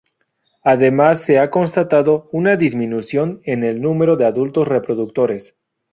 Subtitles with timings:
[0.63, 5.55] Además se ha constatado una disminución en el número de adultos reproductores.